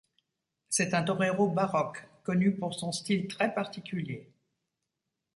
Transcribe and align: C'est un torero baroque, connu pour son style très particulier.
C'est 0.67 0.95
un 0.95 1.03
torero 1.03 1.47
baroque, 1.51 2.07
connu 2.23 2.55
pour 2.55 2.73
son 2.73 2.91
style 2.91 3.27
très 3.27 3.53
particulier. 3.53 4.27